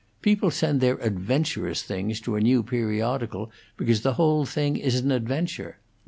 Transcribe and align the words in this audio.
People 0.23 0.49
send 0.49 0.81
their 0.81 0.97
adventurous 0.99 1.83
things 1.83 2.19
to 2.21 2.35
a 2.35 2.41
new 2.41 2.63
periodical 2.63 3.51
because 3.77 4.01
the 4.01 4.13
whole 4.13 4.45
thing 4.47 4.75
is 4.75 4.95
an 4.95 5.11
adventure. 5.11 5.77